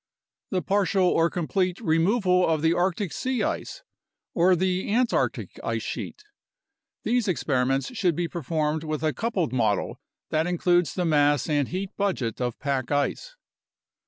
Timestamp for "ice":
3.43-3.83, 5.63-5.83, 12.91-13.35